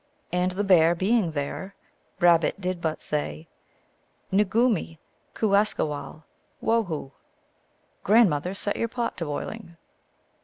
[0.33, 1.75] And the Bear being there,
[2.19, 3.47] Rabbit did but say,"
[4.33, 4.97] Noogume*
[5.35, 6.23] ImesawaV
[6.63, 7.11] tvohu!"
[8.03, 9.77] "Grandmother, set your pot to boiling